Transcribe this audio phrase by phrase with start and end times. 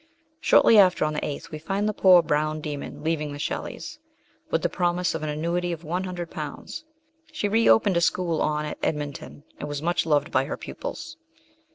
[0.39, 3.99] Shortly after, on the 8th, we find the poor" Brown Demon" leaving the Shelleys,
[4.49, 6.83] with the promise of an annuity of one hundred pounds.
[7.31, 11.17] She reopened a school later on at Edmonton, and was much loved by her pupils.